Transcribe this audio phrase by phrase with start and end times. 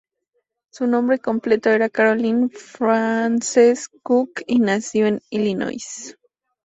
[0.71, 6.17] Su nombre completo era Caroline Frances Cooke, y nació en Illinois.